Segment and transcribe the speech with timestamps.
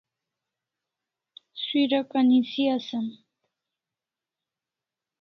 [1.63, 3.07] Suiraka nisi asam